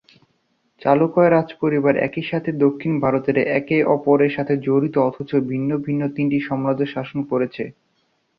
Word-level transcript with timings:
চালুকয় 0.81 1.29
রাজপরিবার 1.29 1.95
একই 2.07 2.23
সাথে 2.31 2.49
দক্ষিণ 2.63 2.93
ভারতের 2.99 3.37
একে 3.59 3.77
অপরের 3.95 4.31
সাথে 4.37 4.53
জড়িত 4.67 4.95
অথচ 5.09 5.31
ভিন্ন 5.51 5.69
ভিন্ন 5.85 6.01
তিনটি 6.15 6.39
সম্রাজ্য 6.47 6.83
শাসন 6.93 7.19
করেছে। 7.31 7.63